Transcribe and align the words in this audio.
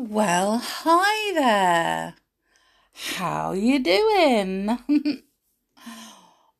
Well, 0.00 0.58
hi 0.62 1.34
there. 1.34 2.14
How 3.16 3.50
you 3.50 3.80
doing? 3.80 4.78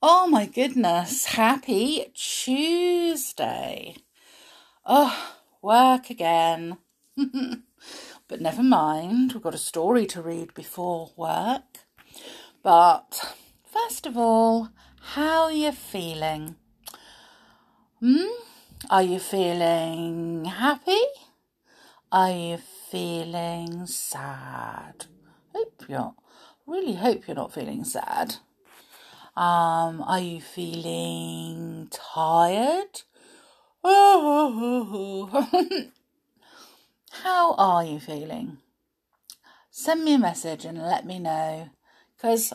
oh 0.03 0.27
my 0.27 0.45
goodness, 0.46 1.27
happy 1.27 2.11
Tuesday. 2.14 3.95
Oh, 4.85 5.37
work 5.62 6.11
again. 6.11 6.79
but 8.27 8.40
never 8.40 8.65
mind, 8.65 9.35
we've 9.35 9.43
got 9.43 9.55
a 9.55 9.59
story 9.59 10.05
to 10.07 10.21
read 10.21 10.53
before 10.53 11.13
work. 11.17 11.87
But 12.65 13.37
first 13.73 14.05
of 14.05 14.19
all, 14.19 14.71
how 15.15 15.45
are 15.45 15.53
you 15.53 15.71
feeling? 15.71 16.57
Hmm? 18.01 18.33
Are 18.91 19.05
you 19.05 19.20
feeling 19.20 20.45
happy? 20.47 21.05
Are 22.11 22.33
you 22.33 22.59
feeling 22.91 23.87
sad? 23.87 25.06
Hope 25.55 25.84
you're 25.88 26.15
really 26.66 26.95
hope 26.95 27.27
you're 27.27 27.34
not 27.34 27.52
feeling 27.52 27.84
sad. 27.84 28.37
Um, 29.37 30.02
are 30.02 30.20
you 30.20 30.41
feeling 30.41 31.88
tired? 31.91 33.02
Oh, 33.84 35.48
How 37.10 37.55
are 37.55 37.84
you 37.84 38.01
feeling? 38.01 38.59
Send 39.70 40.05
me 40.05 40.15
a 40.15 40.18
message 40.18 40.65
and 40.65 40.79
let 40.79 41.05
me 41.07 41.18
know 41.18 41.70
because 42.16 42.52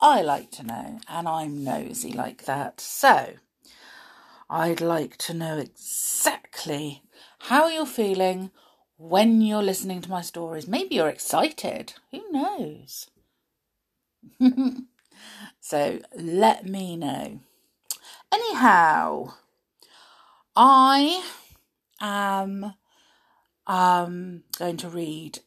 I 0.00 0.22
like 0.22 0.50
to 0.52 0.62
know 0.62 1.00
and 1.08 1.28
I'm 1.28 1.64
nosy 1.64 2.12
like 2.12 2.44
that. 2.44 2.80
So, 2.80 3.34
I'd 4.48 4.80
like 4.80 5.16
to 5.18 5.34
know 5.34 5.58
exactly 5.58 7.02
how 7.40 7.68
you're 7.68 7.86
feeling 7.86 8.50
when 8.96 9.40
you're 9.40 9.62
listening 9.62 10.00
to 10.02 10.10
my 10.10 10.22
stories. 10.22 10.68
Maybe 10.68 10.96
you're 10.96 11.08
excited. 11.08 11.94
Who 12.10 12.22
knows? 12.30 13.10
so 15.60 16.00
let 16.14 16.66
me 16.66 16.96
know. 16.96 17.40
Anyhow, 18.32 19.34
I 20.56 21.24
am 22.00 22.74
um, 23.66 24.42
going 24.58 24.76
to 24.78 24.88
read 24.88 25.40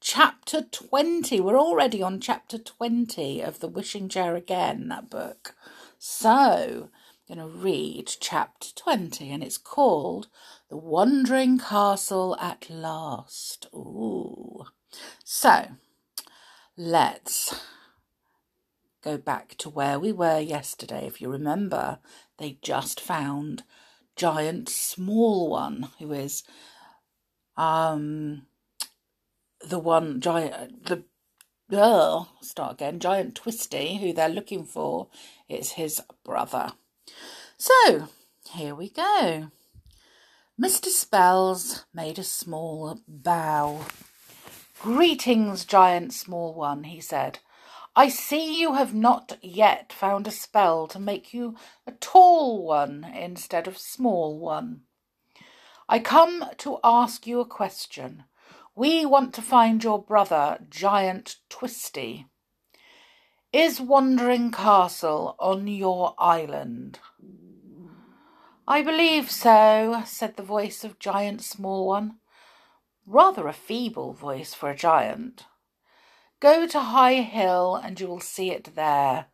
chapter 0.00 0.62
20. 0.62 1.40
We're 1.40 1.58
already 1.58 2.02
on 2.02 2.20
chapter 2.20 2.58
20 2.58 3.40
of 3.40 3.60
The 3.60 3.68
Wishing 3.68 4.08
Chair 4.08 4.36
Again, 4.36 4.88
that 4.88 5.10
book. 5.10 5.54
So, 5.98 6.90
I'm 7.30 7.36
going 7.36 7.48
to 7.48 7.58
read 7.58 8.10
chapter 8.20 8.68
20, 8.76 9.30
and 9.30 9.42
it's 9.42 9.56
called 9.56 10.28
The 10.74 10.80
Wandering 10.80 11.58
Castle 11.58 12.36
at 12.40 12.68
Last. 12.68 13.68
Ooh. 13.72 14.64
So, 15.22 15.68
let's 16.76 17.62
go 19.00 19.16
back 19.16 19.54
to 19.58 19.70
where 19.70 20.00
we 20.00 20.10
were 20.10 20.40
yesterday. 20.40 21.06
If 21.06 21.20
you 21.20 21.30
remember, 21.30 22.00
they 22.38 22.58
just 22.60 23.00
found 23.00 23.62
Giant 24.16 24.68
Small 24.68 25.48
One, 25.48 25.90
who 26.00 26.10
is 26.12 26.42
um 27.56 28.46
the 29.64 29.78
one 29.78 30.20
giant 30.20 30.86
the 30.86 31.04
uh, 31.70 32.24
start 32.40 32.72
again 32.72 32.98
giant 32.98 33.36
twisty 33.36 33.98
who 33.98 34.12
they're 34.12 34.28
looking 34.28 34.64
for 34.64 35.06
it's 35.48 35.70
his 35.70 36.02
brother 36.24 36.72
so, 37.56 38.08
here 38.50 38.74
we 38.74 38.90
go. 38.90 39.50
Mr. 40.60 40.86
Spells 40.86 41.84
made 41.92 42.16
a 42.16 42.22
small 42.22 43.00
bow. 43.08 43.84
Greetings, 44.80 45.64
giant 45.64 46.12
small 46.12 46.54
one, 46.54 46.84
he 46.84 47.00
said. 47.00 47.40
I 47.96 48.08
see 48.08 48.60
you 48.60 48.74
have 48.74 48.94
not 48.94 49.36
yet 49.42 49.92
found 49.92 50.28
a 50.28 50.30
spell 50.30 50.86
to 50.88 51.00
make 51.00 51.34
you 51.34 51.56
a 51.88 51.92
tall 51.92 52.64
one 52.64 53.02
instead 53.02 53.66
of 53.66 53.76
small 53.76 54.38
one. 54.38 54.82
I 55.88 55.98
come 55.98 56.44
to 56.58 56.78
ask 56.84 57.26
you 57.26 57.40
a 57.40 57.46
question. 57.46 58.22
We 58.76 59.04
want 59.04 59.34
to 59.34 59.42
find 59.42 59.82
your 59.82 60.00
brother, 60.00 60.60
Giant 60.70 61.34
Twisty. 61.48 62.26
Is 63.52 63.80
Wandering 63.80 64.52
Castle 64.52 65.34
on 65.40 65.66
your 65.66 66.14
island? 66.16 67.00
I 68.66 68.80
believe 68.80 69.30
so, 69.30 70.02
said 70.06 70.36
the 70.36 70.42
voice 70.42 70.84
of 70.84 70.98
Giant 70.98 71.42
Small 71.42 71.86
One. 71.86 72.18
Rather 73.04 73.46
a 73.46 73.52
feeble 73.52 74.14
voice 74.14 74.54
for 74.54 74.70
a 74.70 74.76
giant. 74.76 75.44
Go 76.40 76.66
to 76.68 76.80
High 76.80 77.20
Hill 77.20 77.76
and 77.76 78.00
you 78.00 78.06
will 78.06 78.20
see 78.20 78.50
it 78.50 78.74
there. 78.74 79.26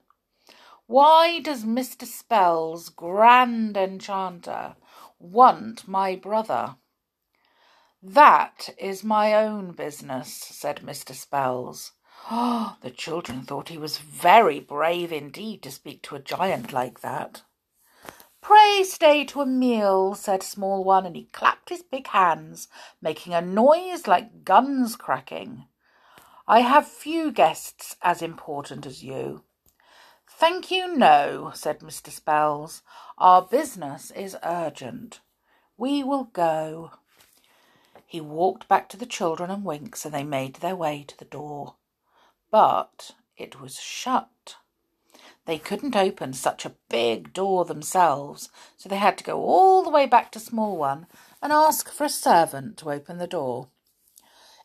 Why 0.87 1.39
does 1.39 1.65
Mr. 1.65 2.05
Spells, 2.05 2.89
Grand 2.89 3.77
Enchanter, 3.77 4.75
want 5.21 5.87
my 5.87 6.17
brother? 6.17 6.75
That 8.03 8.71
is 8.79 9.05
my 9.05 9.35
own 9.35 9.71
business, 9.71 10.33
said 10.33 10.81
Mr. 10.81 11.15
Spells. 11.15 11.93
Oh, 12.33 12.77
the 12.83 12.91
children 12.91 13.43
thought 13.43 13.69
he 13.69 13.79
was 13.79 13.99
very 13.99 14.59
brave 14.59 15.13
indeed 15.13 15.63
to 15.63 15.71
speak 15.71 16.03
to 16.03 16.17
a 16.17 16.21
giant 16.21 16.73
like 16.73 17.01
that. 17.03 17.43
Pray 18.41 18.83
stay 18.84 19.25
to 19.27 19.43
a 19.43 19.47
meal, 19.47 20.15
said 20.15 20.43
Small 20.43 20.83
One, 20.83 21.05
and 21.05 21.15
he 21.15 21.25
clapped 21.25 21.69
his 21.69 21.83
big 21.83 22.06
hands, 22.09 22.69
making 23.01 23.34
a 23.34 23.41
noise 23.41 24.06
like 24.06 24.45
guns 24.45 24.97
cracking. 24.97 25.67
I 26.49 26.61
have 26.61 26.89
few 26.89 27.31
guests 27.33 27.97
as 28.03 28.23
important 28.23 28.87
as 28.87 29.05
you. 29.05 29.45
Thank 30.27 30.71
you, 30.71 30.97
no, 30.97 31.53
said 31.55 31.81
Mr. 31.81 32.11
Spells. 32.11 32.83
Our 33.19 33.43
business 33.43 34.11
is 34.11 34.37
urgent. 34.43 35.21
We 35.77 36.03
will 36.03 36.25
go. 36.25 36.93
He 38.07 38.21
walked 38.21 38.67
back 38.67 38.89
to 38.89 38.97
the 38.97 39.07
children 39.07 39.51
and 39.51 39.65
Winks, 39.65 40.05
and 40.05 40.15
they 40.15 40.25
made 40.25 40.57
their 40.57 40.75
way 40.75 41.05
to 41.07 41.17
the 41.17 41.27
door. 41.27 41.75
But 42.51 43.12
it 43.37 43.61
was 43.61 43.78
shut. 43.78 44.57
They 45.47 45.59
couldn't 45.59 45.97
open 45.97 46.33
such 46.33 46.65
a 46.65 46.77
big 46.89 47.33
door 47.33 47.65
themselves, 47.65 48.51
so 48.77 48.89
they 48.89 48.99
had 48.99 49.19
to 49.19 49.25
go 49.25 49.43
all 49.43 49.83
the 49.83 49.91
way 49.91 50.06
back 50.06 50.31
to 50.33 50.41
Small 50.41 50.77
One 50.77 51.06
and 51.43 51.53
ask 51.53 51.91
for 51.91 52.05
a 52.05 52.11
servant 52.11 52.77
to 52.78 52.91
open 52.91 53.19
the 53.19 53.27
door. 53.27 53.69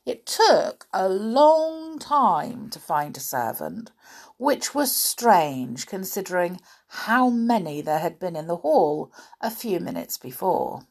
It 0.06 0.28
took 0.28 0.88
a 0.94 1.10
long 1.10 1.98
time 1.98 2.70
to 2.70 2.80
find 2.80 3.18
a 3.18 3.22
servant, 3.22 3.92
which 4.38 4.76
was 4.76 4.96
strange 4.96 5.88
considering 5.88 6.62
how 6.88 7.30
many 7.30 7.82
there 7.82 8.00
had 8.00 8.20
been 8.20 8.36
in 8.36 8.46
the 8.46 8.58
hall 8.58 9.12
a 9.42 9.50
few 9.50 9.80
minutes 9.80 10.18
before. 10.18 10.86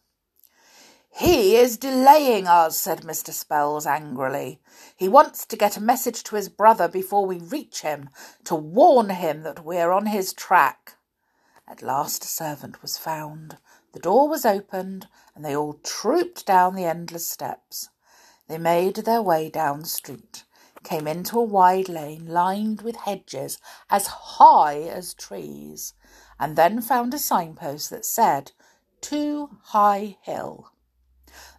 He 1.17 1.55
is 1.55 1.77
delaying 1.77 2.49
us, 2.49 2.77
said 2.77 3.03
Mr. 3.03 3.31
Spells 3.33 3.87
angrily. 3.87 4.61
He 4.97 5.09
wants 5.09 5.47
to 5.47 5.57
get 5.57 5.77
a 5.77 5.81
message 5.81 6.25
to 6.25 6.35
his 6.35 6.49
brother 6.49 6.89
before 6.89 7.25
we 7.25 7.39
reach 7.39 7.83
him, 7.83 8.11
to 8.43 8.57
warn 8.57 9.11
him 9.11 9.45
that 9.45 9.65
we're 9.65 9.93
on 9.93 10.07
his 10.07 10.33
track. 10.33 10.97
At 11.69 11.83
last 11.83 12.25
a 12.25 12.27
servant 12.27 12.83
was 12.83 12.99
found. 12.99 13.59
The 13.93 14.01
door 14.01 14.29
was 14.29 14.45
opened, 14.45 15.07
and 15.37 15.45
they 15.45 15.55
all 15.55 15.75
trooped 15.85 16.47
down 16.47 16.75
the 16.75 16.85
endless 16.85 17.29
steps. 17.29 17.91
They 18.49 18.59
made 18.59 18.97
their 18.97 19.23
way 19.23 19.51
down 19.51 19.83
the 19.83 19.87
street, 19.87 20.43
came 20.83 21.07
into 21.07 21.39
a 21.39 21.45
wide 21.45 21.89
lane 21.89 22.27
lined 22.27 22.83
with 22.83 22.97
hedges 22.97 23.61
as 23.89 24.09
high 24.09 24.81
as 24.81 25.15
trees, 25.15 25.95
and 26.41 26.57
then 26.57 26.83
found 26.83 27.15
a 27.15 27.21
signpost 27.21 27.91
that 27.91 28.05
said, 28.05 28.51
To 29.03 29.59
High 29.63 30.19
Hill. 30.23 30.73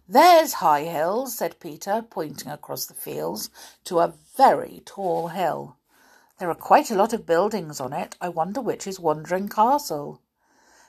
There's 0.08 0.52
High 0.54 0.84
Hill, 0.84 1.26
said 1.26 1.58
Peter, 1.58 2.00
pointing 2.08 2.48
across 2.48 2.86
the 2.86 2.94
fields 2.94 3.50
to 3.84 3.98
a 3.98 4.14
very 4.36 4.82
tall 4.84 5.28
hill. 5.28 5.78
There 6.38 6.48
are 6.48 6.54
quite 6.54 6.92
a 6.92 6.94
lot 6.94 7.12
of 7.12 7.26
buildings 7.26 7.80
on 7.80 7.92
it. 7.92 8.14
I 8.20 8.28
wonder 8.28 8.60
which 8.60 8.86
is 8.86 9.00
Wandering 9.00 9.48
Castle. 9.48 10.20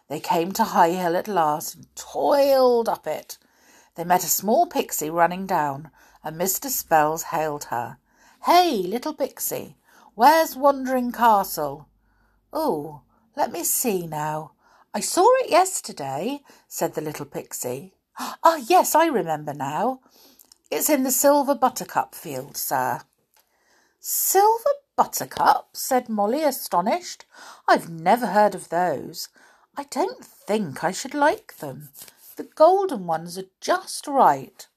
They 0.08 0.20
came 0.20 0.52
to 0.52 0.64
High 0.64 0.92
Hill 0.92 1.16
at 1.16 1.28
last 1.28 1.74
and 1.74 1.96
toiled 1.96 2.88
up 2.88 3.08
it. 3.08 3.40
They 3.96 4.04
met 4.04 4.24
a 4.24 4.28
small 4.28 4.68
pixie 4.68 5.10
running 5.10 5.48
down, 5.48 5.90
and 6.24 6.40
Mr. 6.40 6.68
Spells 6.68 7.24
hailed 7.24 7.66
her. 7.66 7.98
Hey, 8.44 8.84
little 8.84 9.16
pixie, 9.16 9.78
where's 10.14 10.56
Wandering 10.56 11.12
Castle? 11.12 11.88
Oh, 12.54 13.02
let 13.36 13.52
me 13.52 13.64
see 13.64 14.06
now. 14.06 14.52
I 14.94 15.00
saw 15.00 15.28
it 15.38 15.50
yesterday, 15.50 16.42
said 16.68 16.94
the 16.94 17.02
little 17.02 17.26
pixie. 17.26 17.96
Ah, 18.20 18.58
yes, 18.68 18.96
I 18.96 19.08
remember 19.08 19.54
now. 19.54 20.00
It's 20.72 20.90
in 20.90 21.04
the 21.04 21.12
Silver 21.12 21.56
Buttercup 21.56 22.16
field, 22.16 22.58
sir. 22.58 23.02
Silver 24.00 24.70
Buttercup? 24.96 25.70
said 25.74 26.10
Molly, 26.10 26.44
astonished. 26.44 27.26
I've 27.68 27.90
never 27.90 28.28
heard 28.28 28.56
of 28.56 28.70
those. 28.70 29.30
I 29.76 29.84
don't 29.84 30.26
think 30.26 30.84
I 30.84 30.92
should 30.92 31.14
like 31.14 31.58
them. 31.58 31.90
The 32.36 32.44
golden 32.44 33.06
ones 33.06 33.38
are 33.38 33.52
just 33.62 34.08
right. 34.08 34.68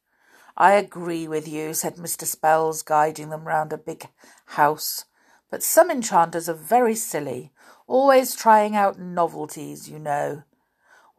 I 0.57 0.73
agree 0.73 1.27
with 1.27 1.49
you, 1.49 1.73
said 1.75 1.97
Mr. 1.97 2.27
Spells, 2.27 2.83
guiding 2.83 3.31
them 3.31 3.49
round 3.49 3.73
a 3.73 3.79
big 3.79 4.09
house. 4.47 5.07
But 5.51 5.63
some 5.63 5.91
enchanters 5.91 6.49
are 6.49 6.55
very 6.55 6.95
silly, 6.95 7.51
always 7.87 8.35
trying 8.35 8.77
out 8.77 8.99
novelties, 8.99 9.89
you 9.89 9.99
know. 9.99 10.43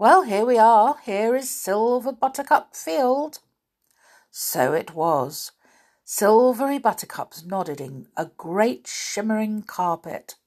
Well, 0.02 0.24
here 0.24 0.48
we 0.48 0.58
are. 0.58 0.96
Here 1.06 1.36
is 1.36 1.48
Silver 1.48 2.12
Buttercup 2.12 2.76
Field. 2.76 3.38
So 4.32 4.74
it 4.74 4.96
was. 4.96 5.52
Silvery 6.04 6.80
buttercups 6.80 7.46
nodded 7.46 7.80
in 7.80 8.08
a 8.18 8.32
great 8.36 8.88
shimmering 8.88 9.62
carpet. 9.62 10.38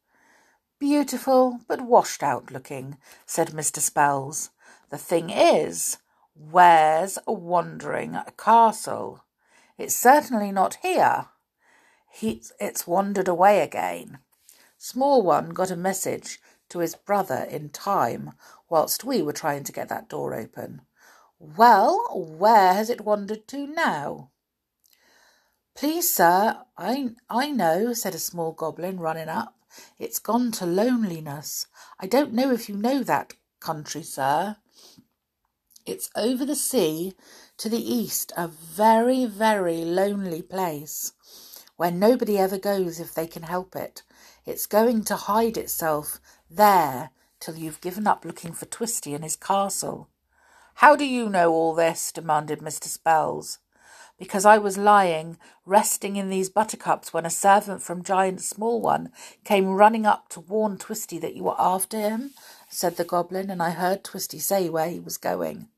Beautiful, 0.81 1.61
but 1.69 1.83
washed 1.83 2.25
out 2.25 2.51
looking, 2.51 2.97
said 3.27 3.51
Mr. 3.51 3.79
Spells. 3.79 4.51
The 4.91 4.99
thing 4.99 5.31
is, 5.31 5.99
where's 6.35 7.17
a 7.25 7.33
wandering 7.33 8.19
castle? 8.37 9.23
It's 9.79 9.95
certainly 9.95 10.51
not 10.51 10.79
here. 10.83 11.27
He, 12.11 12.43
it's 12.59 12.89
wandered 12.89 13.29
away 13.29 13.61
again. 13.61 14.19
Small 14.79 15.23
one 15.23 15.51
got 15.51 15.71
a 15.71 15.77
message 15.77 16.41
to 16.69 16.81
his 16.81 16.94
brother 16.94 17.46
in 17.50 17.69
time 17.70 18.32
whilst 18.69 19.05
we 19.05 19.22
were 19.22 19.32
trying 19.32 19.64
to 19.64 19.72
get 19.72 19.88
that 19.88 20.08
door 20.08 20.34
open. 20.34 20.82
Well, 21.38 22.06
where 22.14 22.75
has 22.75 22.90
it 22.90 23.02
wandered 23.02 23.46
to 23.49 23.66
now? 23.66 24.31
Please, 25.75 26.08
sir, 26.12 26.58
I, 26.78 27.11
I 27.28 27.50
know, 27.50 27.93
said 27.93 28.14
a 28.14 28.19
small 28.19 28.52
goblin 28.52 28.99
running 29.00 29.28
up. 29.28 29.56
It's 29.99 30.20
gone 30.20 30.52
to 30.52 30.66
loneliness. 30.66 31.66
I 31.99 32.06
don't 32.06 32.32
know 32.32 32.52
if 32.52 32.69
you 32.69 32.76
know 32.76 33.02
that 33.02 33.34
country, 33.60 34.05
sir. 34.05 34.56
It's 35.84 36.10
over 36.17 36.46
the 36.46 36.56
sea 36.56 37.14
to 37.58 37.69
the 37.69 37.93
east, 37.93 38.32
a 38.37 38.49
very, 38.49 39.26
very 39.26 39.84
lonely 39.84 40.43
place 40.43 41.12
where 41.76 41.90
nobody 41.90 42.38
ever 42.38 42.58
goes 42.58 43.00
if 43.00 43.12
they 43.12 43.26
can 43.26 43.43
help 43.43 43.75
it. 43.75 44.02
It's 44.46 44.67
going 44.67 45.05
to 45.05 45.17
hide 45.17 45.56
itself 45.56 46.20
there 46.50 47.11
till 47.41 47.56
you've 47.56 47.81
given 47.81 48.06
up 48.06 48.25
looking 48.25 48.52
for 48.52 48.67
Twisty 48.67 49.14
and 49.14 49.25
his 49.25 49.37
castle. 49.37 50.08
How 50.76 50.96
do 50.96 51.05
you 51.05 51.29
know 51.29 51.52
all 51.52 51.75
this? 51.75 52.12
demanded 52.12 52.61
Mr. 52.61 52.85
Spells 52.85 53.58
because 54.19 54.44
I 54.44 54.58
was 54.58 54.79
lying, 54.79 55.38
resting 55.67 56.17
in 56.17 56.31
these 56.31 56.49
buttercups, 56.49 57.12
when 57.12 57.26
a 57.26 57.31
servant 57.31 57.82
from 57.82 58.05
Giant 58.05 58.41
Small 58.41 58.81
One 58.81 59.11
came 59.44 59.69
running 59.69 60.06
up 60.06 60.29
to 60.31 60.41
warn 60.41 60.79
Twisty 60.79 61.19
that 61.19 61.35
you 61.35 61.44
were 61.44 61.61
after 61.61 61.99
him, 61.99 62.31
said 62.69 62.96
the 62.96 63.05
goblin, 63.05 63.50
and 63.50 63.62
I 63.62 63.70
heard 63.70 64.05
Twisty 64.05 64.38
say 64.38 64.69
where 64.69 64.88
he 64.88 65.00
was 65.00 65.17
going. 65.17 65.69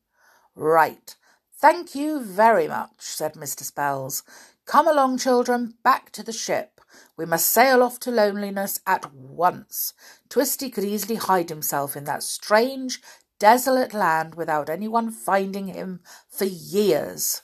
Right. 0.54 1.14
Thank 1.54 1.94
you 1.94 2.20
very 2.20 2.68
much, 2.68 3.00
said 3.00 3.34
Mr. 3.34 3.62
Spells. 3.62 4.22
Come 4.66 4.86
along, 4.86 5.18
children, 5.18 5.74
back 5.82 6.10
to 6.12 6.22
the 6.22 6.32
ship. 6.32 6.75
We 7.16 7.26
must 7.26 7.50
sail 7.50 7.82
off 7.82 7.98
to 8.00 8.10
loneliness 8.10 8.80
at 8.86 9.12
once. 9.12 9.94
Twisty 10.28 10.70
could 10.70 10.84
easily 10.84 11.16
hide 11.16 11.48
himself 11.48 11.96
in 11.96 12.04
that 12.04 12.22
strange, 12.22 13.00
desolate 13.38 13.94
land 13.94 14.34
without 14.34 14.70
anyone 14.70 15.10
finding 15.10 15.68
him 15.68 16.00
for 16.28 16.44
years. 16.44 17.42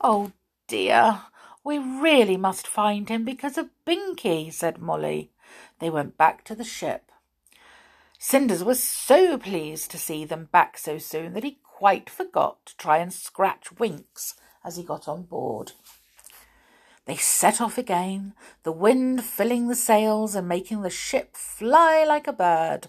Oh 0.00 0.32
dear, 0.68 1.22
we 1.64 1.78
really 1.78 2.36
must 2.36 2.66
find 2.66 3.08
him 3.08 3.24
because 3.24 3.58
of 3.58 3.70
Binky, 3.86 4.52
said 4.52 4.78
Molly. 4.78 5.30
They 5.78 5.90
went 5.90 6.16
back 6.16 6.44
to 6.44 6.54
the 6.54 6.64
ship. 6.64 7.10
Cinders 8.18 8.64
was 8.64 8.82
so 8.82 9.36
pleased 9.36 9.90
to 9.90 9.98
see 9.98 10.24
them 10.24 10.48
back 10.50 10.78
so 10.78 10.98
soon 10.98 11.34
that 11.34 11.44
he 11.44 11.58
quite 11.62 12.08
forgot 12.08 12.64
to 12.66 12.76
try 12.76 12.98
and 12.98 13.12
scratch 13.12 13.70
Winks 13.78 14.34
as 14.64 14.76
he 14.76 14.82
got 14.82 15.06
on 15.06 15.22
board. 15.24 15.72
They 17.06 17.16
set 17.16 17.60
off 17.60 17.78
again, 17.78 18.34
the 18.64 18.72
wind 18.72 19.22
filling 19.22 19.68
the 19.68 19.76
sails 19.76 20.34
and 20.34 20.48
making 20.48 20.82
the 20.82 20.90
ship 20.90 21.36
fly 21.36 22.04
like 22.04 22.26
a 22.26 22.32
bird. 22.32 22.88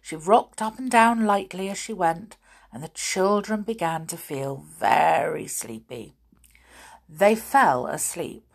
She 0.00 0.16
rocked 0.16 0.62
up 0.62 0.78
and 0.78 0.90
down 0.90 1.26
lightly 1.26 1.68
as 1.68 1.76
she 1.76 1.92
went, 1.92 2.38
and 2.72 2.82
the 2.82 2.88
children 2.88 3.62
began 3.62 4.06
to 4.06 4.16
feel 4.16 4.64
very 4.78 5.46
sleepy. 5.46 6.14
They 7.06 7.34
fell 7.34 7.86
asleep. 7.86 8.46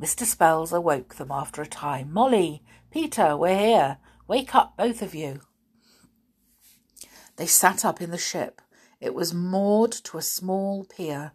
Mr. 0.00 0.24
Spells 0.24 0.72
awoke 0.72 1.16
them 1.16 1.30
after 1.30 1.60
a 1.60 1.66
time. 1.66 2.10
Molly, 2.10 2.62
Peter, 2.90 3.36
we're 3.36 3.58
here. 3.58 3.98
Wake 4.26 4.54
up, 4.54 4.74
both 4.76 5.02
of 5.02 5.14
you. 5.14 5.40
They 7.36 7.46
sat 7.46 7.84
up 7.84 8.00
in 8.00 8.10
the 8.10 8.16
ship. 8.16 8.62
It 9.00 9.14
was 9.14 9.34
moored 9.34 9.92
to 9.92 10.16
a 10.16 10.22
small 10.22 10.84
pier. 10.84 11.32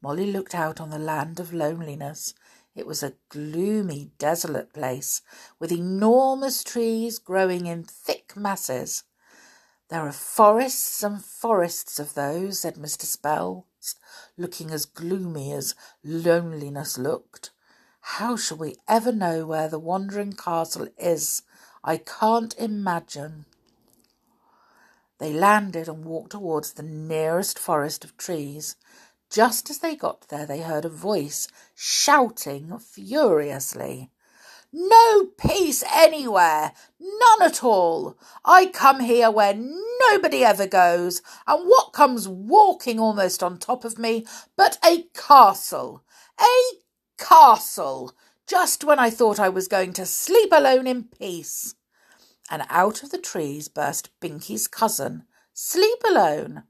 Molly 0.00 0.30
looked 0.30 0.54
out 0.54 0.80
on 0.80 0.90
the 0.90 0.98
land 0.98 1.40
of 1.40 1.52
loneliness. 1.52 2.34
It 2.74 2.86
was 2.86 3.02
a 3.02 3.14
gloomy, 3.28 4.10
desolate 4.18 4.72
place, 4.72 5.22
with 5.58 5.70
enormous 5.70 6.64
trees 6.64 7.18
growing 7.18 7.66
in 7.66 7.84
thick 7.84 8.36
masses. 8.36 9.04
There 9.88 10.02
are 10.02 10.12
forests 10.12 11.02
and 11.02 11.24
forests 11.24 11.98
of 11.98 12.14
those, 12.14 12.60
said 12.60 12.74
Mr. 12.76 13.02
Spell 13.02 13.66
looking 14.36 14.70
as 14.70 14.86
gloomy 14.86 15.52
as 15.52 15.74
loneliness 16.02 16.98
looked. 16.98 17.50
How 18.00 18.36
shall 18.36 18.56
we 18.58 18.76
ever 18.88 19.12
know 19.12 19.46
where 19.46 19.68
the 19.68 19.78
wandering 19.78 20.32
castle 20.32 20.88
is? 20.98 21.42
I 21.82 21.98
can't 21.98 22.54
imagine. 22.58 23.46
They 25.18 25.32
landed 25.32 25.88
and 25.88 26.04
walked 26.04 26.32
towards 26.32 26.72
the 26.72 26.82
nearest 26.82 27.58
forest 27.58 28.04
of 28.04 28.16
trees. 28.16 28.76
Just 29.34 29.68
as 29.68 29.80
they 29.80 29.96
got 29.96 30.28
there, 30.28 30.46
they 30.46 30.60
heard 30.60 30.84
a 30.84 30.88
voice 30.88 31.48
shouting 31.74 32.78
furiously. 32.78 34.12
No 34.72 35.26
peace 35.36 35.82
anywhere, 35.92 36.70
none 37.00 37.42
at 37.42 37.64
all. 37.64 38.16
I 38.44 38.66
come 38.66 39.00
here 39.00 39.32
where 39.32 39.54
nobody 40.08 40.44
ever 40.44 40.68
goes, 40.68 41.20
and 41.48 41.68
what 41.68 41.92
comes 41.92 42.28
walking 42.28 43.00
almost 43.00 43.42
on 43.42 43.58
top 43.58 43.84
of 43.84 43.98
me 43.98 44.24
but 44.56 44.78
a 44.84 45.06
castle? 45.14 46.04
A 46.40 46.60
castle! 47.18 48.14
Just 48.46 48.84
when 48.84 49.00
I 49.00 49.10
thought 49.10 49.40
I 49.40 49.48
was 49.48 49.66
going 49.66 49.94
to 49.94 50.06
sleep 50.06 50.50
alone 50.52 50.86
in 50.86 51.04
peace. 51.04 51.74
And 52.52 52.62
out 52.70 53.02
of 53.02 53.10
the 53.10 53.18
trees 53.18 53.66
burst 53.66 54.10
Binky's 54.20 54.68
cousin, 54.68 55.24
Sleep 55.52 55.98
Alone. 56.08 56.64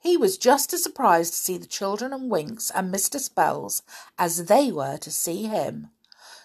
He 0.00 0.16
was 0.16 0.38
just 0.38 0.72
as 0.72 0.82
surprised 0.82 1.34
to 1.34 1.38
see 1.40 1.58
the 1.58 1.66
children 1.66 2.12
and 2.12 2.30
Winks 2.30 2.70
and 2.70 2.92
Mr. 2.92 3.20
Spells 3.20 3.82
as 4.18 4.46
they 4.46 4.72
were 4.72 4.96
to 4.96 5.10
see 5.10 5.44
him. 5.44 5.90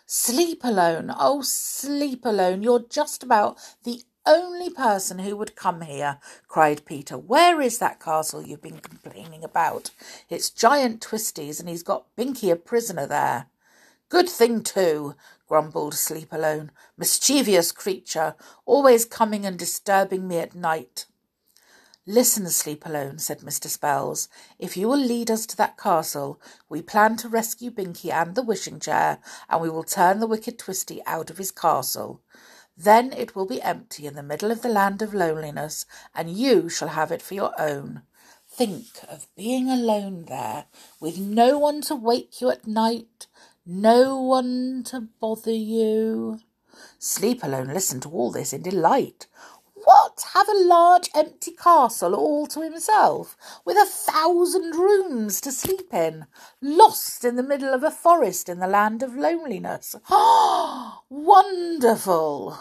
Sleep 0.06 0.62
alone. 0.64 1.12
Oh, 1.18 1.42
sleep 1.42 2.26
alone. 2.26 2.64
You're 2.64 2.86
just 2.90 3.24
about 3.24 3.58
the 3.84 4.04
only 4.26 4.70
person 4.70 5.20
who 5.20 5.38
would 5.38 5.56
come 5.56 5.82
here, 5.82 6.18
cried 6.48 6.86
Peter. 6.86 7.18
Where 7.18 7.62
is 7.62 7.78
that 7.80 8.00
castle 8.00 8.46
you've 8.46 8.62
been 8.62 8.80
complaining 8.80 9.44
about? 9.44 9.92
It's 10.30 10.50
Giant 10.50 11.02
Twisty's, 11.02 11.60
and 11.60 11.70
he's 11.70 11.84
got 11.84 12.14
Binky 12.18 12.52
a 12.52 12.56
prisoner 12.56 13.08
there. 13.08 13.48
Good 14.10 14.30
thing, 14.30 14.64
too, 14.64 15.16
grumbled 15.48 15.96
Sleep 15.96 16.34
Alone. 16.34 16.72
Mischievous 16.98 17.72
creature, 17.72 18.36
always 18.66 19.06
coming 19.06 19.46
and 19.46 19.58
disturbing 19.58 20.28
me 20.28 20.40
at 20.40 20.56
night. 20.56 21.06
Listen, 22.08 22.48
Sleep 22.52 22.86
Alone, 22.86 23.18
said 23.18 23.40
Mr. 23.40 23.68
Spells. 23.68 24.30
If 24.60 24.78
you 24.78 24.88
will 24.88 25.00
lead 25.00 25.32
us 25.32 25.48
to 25.48 25.58
that 25.58 25.76
castle, 25.76 26.40
we 26.70 26.84
plan 26.84 27.18
to 27.18 27.28
rescue 27.28 27.72
Binky 27.72 28.12
and 28.12 28.36
the 28.36 28.44
wishing 28.44 28.80
chair, 28.80 29.18
and 29.50 29.60
we 29.60 29.72
will 29.72 29.84
turn 29.84 30.20
the 30.20 30.28
wicked 30.28 30.60
Twisty 30.60 31.02
out 31.08 31.32
of 31.32 31.40
his 31.40 31.50
castle. 31.50 32.22
Then 32.78 33.12
it 33.12 33.36
will 33.36 33.48
be 33.48 33.60
empty 33.60 34.06
in 34.06 34.14
the 34.14 34.22
middle 34.22 34.52
of 34.52 34.62
the 34.62 34.70
land 34.70 35.02
of 35.02 35.16
loneliness, 35.16 35.88
and 36.14 36.30
you 36.30 36.70
shall 36.70 36.90
have 36.90 37.12
it 37.12 37.24
for 37.24 37.34
your 37.34 37.60
own. 37.60 38.04
Think 38.48 38.86
of 39.10 39.26
being 39.36 39.68
alone 39.68 40.26
there, 40.26 40.66
with 41.00 41.18
no 41.18 41.58
one 41.58 41.82
to 41.82 41.96
wake 41.96 42.40
you 42.40 42.52
at 42.52 42.68
night, 42.68 43.26
no 43.66 44.22
one 44.22 44.84
to 44.86 45.08
bother 45.20 45.52
you. 45.52 46.40
Sleep 47.00 47.44
Alone 47.44 47.68
listened 47.68 48.04
to 48.04 48.10
all 48.10 48.32
this 48.32 48.54
in 48.54 48.62
delight. 48.62 49.28
What? 49.86 50.26
Have 50.34 50.50
a 50.50 50.64
large 50.64 51.10
empty 51.14 51.52
castle 51.52 52.16
all 52.16 52.48
to 52.48 52.62
himself, 52.62 53.38
with 53.64 53.78
a 53.78 53.86
thousand 53.86 54.76
rooms 54.76 55.40
to 55.42 55.52
sleep 55.52 55.94
in, 55.94 56.26
lost 56.60 57.24
in 57.24 57.36
the 57.36 57.44
middle 57.44 57.72
of 57.72 57.84
a 57.84 57.92
forest 57.92 58.50
in 58.50 58.60
the 58.60 58.68
land 58.68 59.04
of 59.04 59.16
loneliness. 59.16 59.96
Ah, 60.10 61.04
wonderful! 61.10 62.58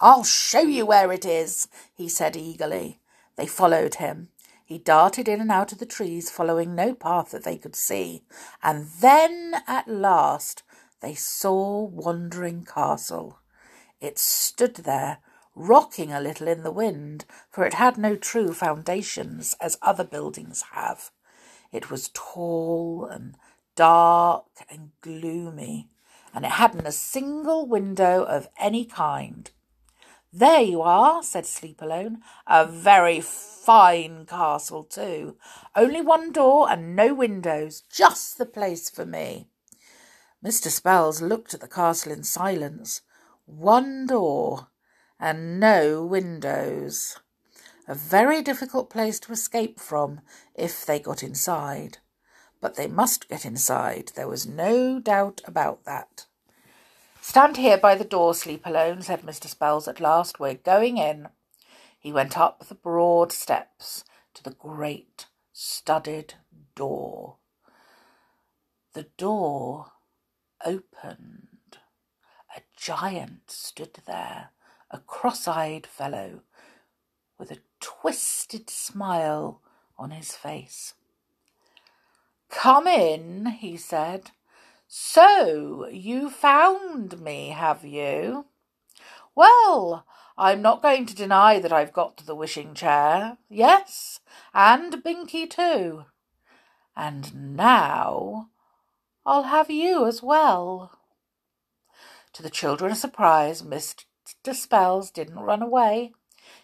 I'll 0.00 0.24
show 0.24 0.60
you 0.60 0.84
where 0.86 1.12
it 1.12 1.24
is, 1.24 1.68
he 1.94 2.08
said 2.08 2.36
eagerly. 2.36 3.00
They 3.36 3.46
followed 3.46 3.94
him. 3.94 4.30
He 4.64 4.78
darted 4.78 5.28
in 5.28 5.40
and 5.40 5.52
out 5.52 5.70
of 5.70 5.78
the 5.78 5.86
trees, 5.86 6.28
following 6.28 6.74
no 6.74 6.94
path 6.94 7.30
that 7.30 7.44
they 7.44 7.56
could 7.56 7.76
see, 7.76 8.24
and 8.60 8.88
then 9.00 9.62
at 9.68 9.86
last 9.86 10.64
they 11.00 11.14
saw 11.14 11.84
Wandering 11.84 12.64
Castle. 12.64 13.38
It 14.00 14.18
stood 14.18 14.74
there, 14.74 15.18
rocking 15.56 16.12
a 16.12 16.20
little 16.20 16.46
in 16.46 16.62
the 16.62 16.70
wind, 16.70 17.24
for 17.50 17.64
it 17.64 17.74
had 17.74 17.96
no 17.96 18.14
true 18.14 18.52
foundations 18.52 19.56
as 19.60 19.78
other 19.82 20.04
buildings 20.04 20.62
have. 20.72 21.10
It 21.72 21.90
was 21.90 22.10
tall 22.12 23.08
and 23.10 23.36
dark 23.74 24.44
and 24.70 24.90
gloomy, 25.00 25.88
and 26.32 26.44
it 26.44 26.52
hadn't 26.52 26.86
a 26.86 26.92
single 26.92 27.66
window 27.66 28.22
of 28.22 28.48
any 28.60 28.84
kind. 28.84 29.50
There 30.32 30.60
you 30.60 30.82
are, 30.82 31.22
said 31.22 31.46
Sleep 31.46 31.80
Alone. 31.80 32.18
A 32.46 32.66
very 32.66 33.22
fine 33.22 34.26
castle, 34.26 34.84
too. 34.84 35.38
Only 35.74 36.02
one 36.02 36.30
door 36.30 36.70
and 36.70 36.94
no 36.94 37.14
windows. 37.14 37.82
Just 37.90 38.36
the 38.36 38.44
place 38.44 38.90
for 38.90 39.06
me. 39.06 39.48
Mr. 40.44 40.68
Spells 40.68 41.22
looked 41.22 41.54
at 41.54 41.60
the 41.60 41.68
castle 41.68 42.12
in 42.12 42.22
silence. 42.22 43.00
One 43.46 44.06
door 44.06 44.68
and 45.18 45.58
no 45.58 46.04
windows. 46.04 47.18
A 47.88 47.94
very 47.94 48.42
difficult 48.42 48.90
place 48.90 49.20
to 49.20 49.32
escape 49.32 49.78
from 49.78 50.20
if 50.54 50.84
they 50.84 50.98
got 50.98 51.22
inside. 51.22 51.98
But 52.60 52.74
they 52.74 52.88
must 52.88 53.28
get 53.28 53.44
inside. 53.44 54.12
There 54.14 54.28
was 54.28 54.46
no 54.46 54.98
doubt 54.98 55.40
about 55.44 55.84
that. 55.84 56.26
Stand 57.20 57.56
here 57.56 57.78
by 57.78 57.94
the 57.94 58.04
door, 58.04 58.34
sleep 58.34 58.64
alone, 58.64 59.02
said 59.02 59.22
Mr. 59.22 59.46
Spells 59.46 59.88
at 59.88 60.00
last. 60.00 60.38
We're 60.38 60.54
going 60.54 60.96
in. 60.96 61.28
He 61.98 62.12
went 62.12 62.38
up 62.38 62.66
the 62.66 62.74
broad 62.74 63.32
steps 63.32 64.04
to 64.34 64.42
the 64.44 64.52
great 64.52 65.26
studded 65.52 66.34
door. 66.74 67.36
The 68.94 69.08
door 69.18 69.92
opened. 70.64 71.78
A 72.56 72.60
giant 72.76 73.50
stood 73.50 73.98
there, 74.06 74.50
a 74.96 75.02
cross 75.06 75.46
eyed 75.46 75.86
fellow, 75.86 76.40
with 77.38 77.50
a 77.50 77.58
twisted 77.80 78.70
smile 78.70 79.60
on 79.98 80.10
his 80.10 80.32
face. 80.32 80.94
Come 82.48 82.86
in, 82.86 83.46
he 83.46 83.76
said. 83.76 84.30
So, 84.88 85.86
you 85.88 86.30
found 86.30 87.20
me, 87.20 87.50
have 87.50 87.84
you? 87.84 88.46
Well, 89.34 90.06
I'm 90.38 90.62
not 90.62 90.80
going 90.80 91.04
to 91.06 91.14
deny 91.14 91.58
that 91.58 91.72
I've 91.72 91.92
got 91.92 92.16
the 92.24 92.34
wishing 92.34 92.72
chair. 92.72 93.36
Yes, 93.50 94.20
and 94.54 95.04
Binky 95.04 95.48
too. 95.50 96.06
And 96.96 97.54
now 97.54 98.48
I'll 99.26 99.42
have 99.42 99.70
you 99.70 100.06
as 100.06 100.22
well. 100.22 100.98
To 102.32 102.42
the 102.42 102.48
children's 102.48 103.00
surprise, 103.00 103.62
Mr. 104.46 104.54
Spells 104.54 105.10
didn't 105.10 105.40
run 105.40 105.60
away. 105.60 106.12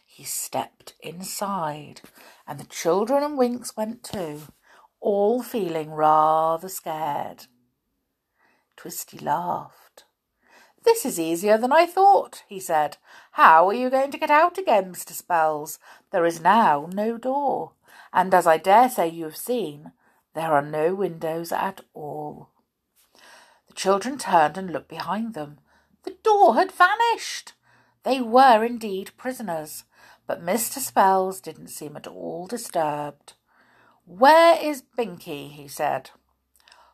He 0.06 0.22
stepped 0.22 0.94
inside, 1.00 2.00
and 2.46 2.60
the 2.60 2.64
children 2.64 3.24
and 3.24 3.36
Winks 3.36 3.76
went 3.76 4.04
too, 4.04 4.42
all 5.00 5.42
feeling 5.42 5.90
rather 5.90 6.68
scared. 6.68 7.46
Twisty 8.76 9.18
laughed. 9.18 10.04
This 10.84 11.04
is 11.04 11.18
easier 11.18 11.58
than 11.58 11.72
I 11.72 11.86
thought, 11.86 12.44
he 12.46 12.60
said. 12.60 12.98
How 13.32 13.68
are 13.68 13.74
you 13.74 13.90
going 13.90 14.12
to 14.12 14.18
get 14.18 14.30
out 14.30 14.58
again, 14.58 14.92
Mr. 14.92 15.10
Spells? 15.10 15.80
There 16.12 16.24
is 16.24 16.40
now 16.40 16.88
no 16.92 17.18
door, 17.18 17.72
and 18.12 18.32
as 18.32 18.46
I 18.46 18.58
dare 18.58 18.90
say 18.90 19.08
you 19.08 19.24
have 19.24 19.36
seen, 19.36 19.90
there 20.34 20.52
are 20.52 20.62
no 20.62 20.94
windows 20.94 21.50
at 21.50 21.80
all. 21.94 22.50
The 23.66 23.74
children 23.74 24.18
turned 24.18 24.56
and 24.56 24.72
looked 24.72 24.88
behind 24.88 25.34
them. 25.34 25.58
The 26.04 26.16
door 26.22 26.54
had 26.54 26.70
vanished. 26.70 27.54
They 28.04 28.20
were 28.20 28.64
indeed 28.64 29.12
prisoners, 29.16 29.84
but 30.26 30.44
Mr. 30.44 30.78
Spells 30.78 31.40
didn't 31.40 31.68
seem 31.68 31.96
at 31.96 32.06
all 32.06 32.46
disturbed. 32.46 33.34
Where 34.04 34.58
is 34.60 34.82
Binky? 34.98 35.50
he 35.52 35.68
said. 35.68 36.10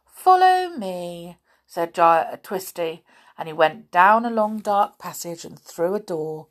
Follow 0.07 0.71
me, 0.71 1.39
said 1.67 1.99
uh, 1.99 2.37
Twisty, 2.43 3.05
and 3.39 3.49
he 3.49 3.53
went 3.53 3.91
down 3.91 4.27
a 4.27 4.31
long 4.31 4.59
dark 4.59 4.99
passage 4.99 5.45
and 5.45 5.59
through 5.59 5.95
a 5.95 6.01
door. 6.01 6.49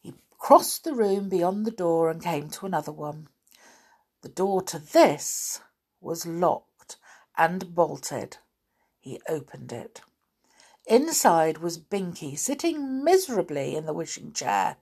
He 0.00 0.14
crossed 0.38 0.84
the 0.84 0.94
room 0.94 1.28
beyond 1.28 1.66
the 1.66 1.70
door 1.70 2.10
and 2.10 2.22
came 2.22 2.48
to 2.50 2.66
another 2.66 2.92
one. 2.92 3.28
The 4.22 4.28
door 4.28 4.62
to 4.62 4.78
this 4.78 5.60
was 6.00 6.24
locked 6.24 6.96
and 7.36 7.74
bolted. 7.74 8.38
He 9.00 9.20
opened 9.28 9.72
it. 9.72 10.00
Inside 10.86 11.58
was 11.58 11.78
Binky, 11.78 12.36
sitting 12.36 13.04
miserably 13.04 13.76
in 13.76 13.86
the 13.86 13.92
wishing 13.92 14.32
chair. 14.32 14.76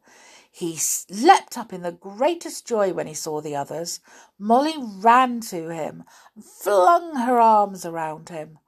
He 0.51 0.79
leapt 1.09 1.57
up 1.57 1.73
in 1.73 1.83
the 1.83 1.93
greatest 1.93 2.67
joy 2.67 2.93
when 2.93 3.07
he 3.07 3.15
saw 3.15 3.41
the 3.41 3.55
others. 3.55 4.01
Molly 4.39 4.75
ran 4.79 5.41
to 5.43 5.69
him 5.69 6.05
and 6.35 6.45
flung 6.45 7.17
her 7.17 7.39
arms 7.39 7.85
around 7.85 8.31
him. 8.31 8.59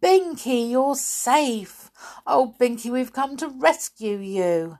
Binky, 0.00 0.70
you're 0.70 0.94
safe. 0.94 1.90
Oh, 2.26 2.54
Binky, 2.60 2.90
we've 2.90 3.12
come 3.12 3.36
to 3.38 3.48
rescue 3.48 4.18
you. 4.18 4.78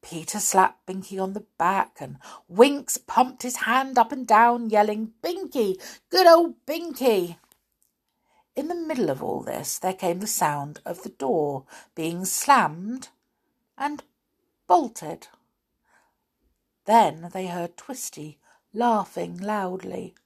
Peter 0.00 0.38
slapped 0.38 0.86
Binky 0.86 1.20
on 1.20 1.32
the 1.32 1.44
back, 1.58 1.96
and 2.00 2.18
Winks 2.46 2.98
pumped 2.98 3.42
his 3.42 3.56
hand 3.56 3.98
up 3.98 4.12
and 4.12 4.26
down, 4.26 4.70
yelling, 4.70 5.12
Binky, 5.22 5.74
good 6.08 6.26
old 6.26 6.54
Binky. 6.66 7.38
In 8.58 8.66
the 8.66 8.74
middle 8.74 9.08
of 9.08 9.22
all 9.22 9.42
this, 9.42 9.78
there 9.78 9.94
came 9.94 10.18
the 10.18 10.26
sound 10.26 10.80
of 10.84 11.04
the 11.04 11.10
door 11.10 11.62
being 11.94 12.24
slammed 12.24 13.10
and 13.76 14.02
bolted. 14.66 15.28
Then 16.84 17.30
they 17.32 17.46
heard 17.46 17.76
Twisty 17.76 18.40
laughing 18.74 19.38
loudly. 19.38 20.16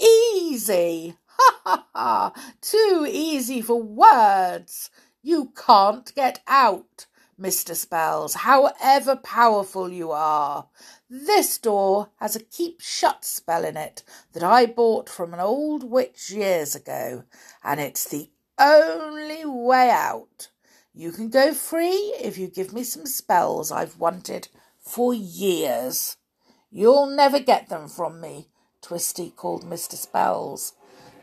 Easy! 0.00 1.18
Ha 1.26 1.60
ha 1.64 1.86
ha! 1.94 2.54
Too 2.62 3.06
easy 3.06 3.60
for 3.60 3.82
words! 3.82 4.88
You 5.20 5.52
can't 5.54 6.14
get 6.14 6.40
out, 6.46 7.04
Mr. 7.40 7.74
Spells, 7.74 8.34
however 8.34 9.16
powerful 9.16 9.90
you 9.90 10.12
are. 10.12 10.68
This 11.10 11.58
door 11.58 12.10
has 12.16 12.36
a 12.36 12.40
keep 12.40 12.80
shut 12.80 13.24
spell 13.24 13.64
in 13.64 13.76
it 13.76 14.02
that 14.32 14.42
I 14.42 14.66
bought 14.66 15.08
from 15.08 15.34
an 15.34 15.40
old 15.40 15.82
witch 15.84 16.30
years 16.30 16.74
ago, 16.74 17.24
and 17.62 17.80
it's 17.80 18.08
the 18.08 18.30
only 18.58 19.44
way 19.44 19.90
out. 19.90 20.48
You 20.92 21.10
can 21.10 21.28
go 21.28 21.52
free 21.52 22.14
if 22.20 22.38
you 22.38 22.46
give 22.46 22.72
me 22.72 22.84
some 22.84 23.06
spells 23.06 23.72
I've 23.72 23.98
wanted 23.98 24.48
for 24.78 25.12
years. 25.12 26.16
You'll 26.70 27.06
never 27.06 27.40
get 27.40 27.68
them 27.68 27.88
from 27.88 28.20
me, 28.20 28.48
Twisty 28.80 29.30
called 29.30 29.64
Mr. 29.64 29.94
Spells. 29.94 30.74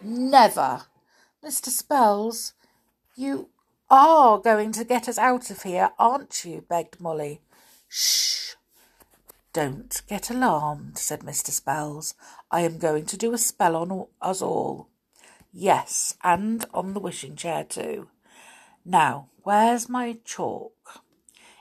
Never. 0.03 0.83
Mr. 1.43 1.67
Spells, 1.67 2.53
you 3.15 3.49
are 3.91 4.39
going 4.39 4.71
to 4.71 4.85
get 4.85 5.09
us 5.09 5.17
out 5.17 5.51
of 5.51 5.63
here, 5.63 5.91
aren't 5.99 6.45
you? 6.45 6.63
begged 6.67 7.01
Molly. 7.01 7.41
Shh. 7.89 8.55
Don't 9.51 10.01
get 10.07 10.29
alarmed, 10.29 10.97
said 10.97 11.19
Mr. 11.19 11.49
Spells. 11.49 12.15
I 12.49 12.61
am 12.61 12.77
going 12.77 13.05
to 13.07 13.17
do 13.17 13.33
a 13.33 13.37
spell 13.37 13.75
on 13.75 14.07
us 14.21 14.41
all. 14.41 14.87
Yes, 15.51 16.15
and 16.23 16.65
on 16.73 16.93
the 16.93 17.01
wishing 17.01 17.35
chair 17.35 17.65
too. 17.65 18.07
Now, 18.85 19.27
where's 19.43 19.89
my 19.89 20.19
chalk? 20.23 21.01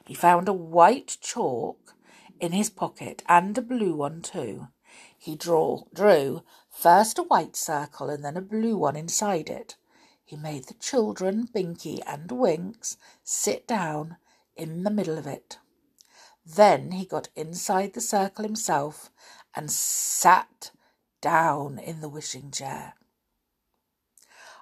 He 0.06 0.14
found 0.14 0.48
a 0.48 0.52
white 0.52 1.16
chalk 1.20 1.96
in 2.38 2.52
his 2.52 2.70
pocket 2.70 3.24
and 3.28 3.58
a 3.58 3.62
blue 3.62 3.96
one 3.96 4.22
too. 4.22 4.68
He 5.18 5.34
draw, 5.34 5.82
drew 5.92 6.44
first 6.70 7.18
a 7.18 7.24
white 7.24 7.56
circle 7.56 8.08
and 8.08 8.24
then 8.24 8.36
a 8.36 8.40
blue 8.40 8.76
one 8.76 8.94
inside 8.94 9.48
it. 9.48 9.74
He 10.30 10.36
made 10.36 10.66
the 10.66 10.74
children, 10.74 11.48
Binky 11.48 11.98
and 12.06 12.30
Winks, 12.30 12.96
sit 13.24 13.66
down 13.66 14.16
in 14.54 14.84
the 14.84 14.90
middle 14.90 15.18
of 15.18 15.26
it. 15.26 15.58
Then 16.46 16.92
he 16.92 17.04
got 17.04 17.30
inside 17.34 17.94
the 17.94 18.00
circle 18.00 18.44
himself 18.44 19.10
and 19.56 19.72
sat 19.72 20.70
down 21.20 21.80
in 21.80 22.00
the 22.00 22.08
wishing 22.08 22.52
chair. 22.52 22.94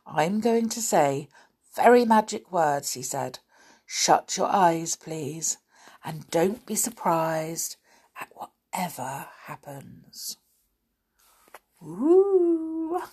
I'm 0.07 0.41
going 0.41 0.71
to 0.71 0.81
say 0.81 1.29
very 1.77 2.07
magic 2.07 2.51
words, 2.51 2.95
he 2.95 3.03
said. 3.03 3.41
Shut 3.85 4.39
your 4.39 4.49
eyes, 4.49 4.97
please, 4.97 5.59
and 6.03 6.31
don't 6.31 6.65
be 6.65 6.77
surprised 6.77 7.77
at 8.19 8.33
whatever 8.35 9.27
happens. 9.45 10.39
Ooh, 11.83 12.48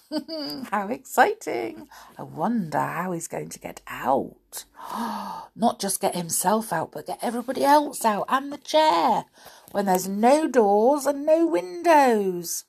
how 0.72 0.88
exciting! 0.88 1.88
I 2.18 2.24
wonder 2.24 2.80
how 2.80 3.12
he's 3.12 3.28
going 3.28 3.50
to 3.50 3.60
get 3.60 3.82
out. 3.88 4.66
Not 5.56 5.80
just 5.80 6.02
get 6.02 6.16
himself 6.16 6.72
out, 6.72 6.92
but 6.92 7.08
get 7.08 7.20
everybody 7.22 7.64
else 7.64 8.06
out 8.06 8.26
and 8.30 8.52
the 8.52 8.58
chair 8.58 9.26
when 9.72 9.86
there's 9.86 10.08
no 10.08 10.48
doors 10.48 11.06
and 11.06 11.26
no 11.26 11.46
windows. 11.46 12.66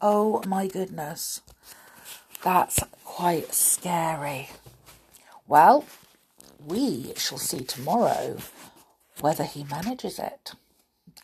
Oh 0.00 0.42
my 0.46 0.66
goodness. 0.66 1.40
That's 2.42 2.80
quite 3.04 3.52
scary. 3.52 4.48
Well, 5.46 5.84
we 6.66 7.12
shall 7.16 7.38
see 7.38 7.60
tomorrow 7.60 8.38
whether 9.20 9.44
he 9.44 9.64
manages 9.64 10.18
it. 10.18 10.52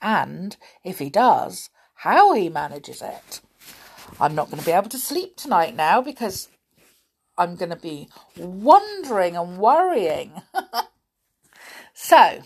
And 0.03 0.57
if 0.85 0.99
he 0.99 1.09
does, 1.09 1.71
how 2.01 2.35
he 2.35 2.49
manages 2.49 3.01
it. 3.01 3.41
I'm 4.21 4.35
not 4.35 4.51
going 4.51 4.61
to 4.61 4.67
be 4.67 4.73
able 4.73 4.89
to 4.91 4.99
sleep 4.99 5.37
tonight 5.37 5.77
now 5.77 6.01
because 6.01 6.49
I'm 7.39 7.57
going 7.57 7.71
to 7.71 7.77
be 7.77 8.09
wondering 8.37 9.37
and 9.37 9.59
worrying. 9.59 10.43
so, 11.95 12.43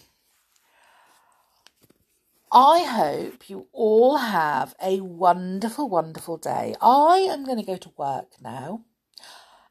I 2.52 2.82
hope 2.82 3.48
you 3.48 3.68
all 3.72 4.16
have 4.16 4.74
a 4.82 5.00
wonderful, 5.00 5.88
wonderful 5.88 6.36
day. 6.36 6.74
I 6.80 7.18
am 7.30 7.44
going 7.44 7.58
to 7.58 7.64
go 7.64 7.76
to 7.76 7.92
work 7.96 8.32
now, 8.42 8.82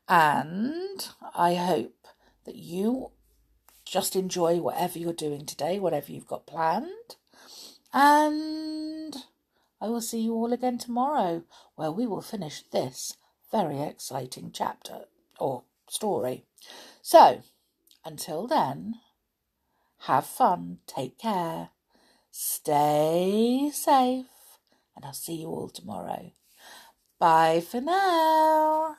and 0.07 1.09
I 1.35 1.55
hope 1.55 2.07
that 2.45 2.55
you 2.55 3.11
just 3.83 4.15
enjoy 4.15 4.57
whatever 4.57 4.97
you're 4.97 5.11
doing 5.11 5.45
today, 5.45 5.79
whatever 5.79 6.11
you've 6.11 6.27
got 6.27 6.47
planned. 6.47 7.17
And 7.91 9.15
I 9.81 9.87
will 9.87 10.01
see 10.01 10.19
you 10.19 10.33
all 10.33 10.53
again 10.53 10.77
tomorrow, 10.77 11.43
where 11.75 11.91
we 11.91 12.05
will 12.05 12.21
finish 12.21 12.63
this 12.63 13.15
very 13.51 13.81
exciting 13.81 14.51
chapter 14.53 15.05
or 15.39 15.63
story. 15.87 16.43
So, 17.01 17.41
until 18.05 18.47
then, 18.47 18.95
have 20.03 20.25
fun, 20.25 20.79
take 20.85 21.17
care, 21.17 21.69
stay 22.31 23.71
safe, 23.73 24.25
and 24.95 25.05
I'll 25.05 25.13
see 25.13 25.35
you 25.35 25.47
all 25.47 25.69
tomorrow. 25.69 26.31
Bye 27.19 27.61
for 27.61 27.81
now. 27.81 28.95